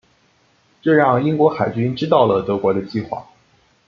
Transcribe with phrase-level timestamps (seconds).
[0.81, 3.23] 这让英国海军知道了德国的计划。